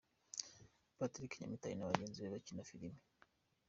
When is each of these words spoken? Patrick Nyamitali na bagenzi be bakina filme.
Patrick 0.97 1.31
Nyamitali 1.37 1.75
na 1.75 1.89
bagenzi 1.91 2.17
be 2.19 2.33
bakina 2.35 2.67
filme. 2.69 2.99